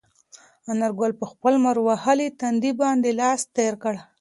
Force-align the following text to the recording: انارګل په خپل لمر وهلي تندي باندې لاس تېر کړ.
انارګل 0.71 1.11
په 1.19 1.25
خپل 1.31 1.53
لمر 1.59 1.77
وهلي 1.87 2.27
تندي 2.39 2.71
باندې 2.81 3.09
لاس 3.19 3.41
تېر 3.55 3.73
کړ. 3.83 3.93